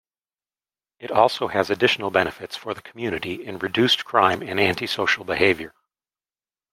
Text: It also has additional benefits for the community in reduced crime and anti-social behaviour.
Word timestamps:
It 0.97 1.11
also 1.11 1.47
has 1.49 1.69
additional 1.69 2.09
benefits 2.09 2.57
for 2.57 2.73
the 2.73 2.81
community 2.81 3.35
in 3.45 3.59
reduced 3.59 4.03
crime 4.03 4.41
and 4.41 4.59
anti-social 4.59 5.25
behaviour. 5.25 5.75